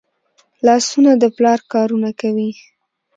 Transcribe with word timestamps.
لاسونه 0.65 1.11
د 1.17 1.23
پلار 1.37 1.59
کارونه 1.73 2.09
کوي 2.21 2.51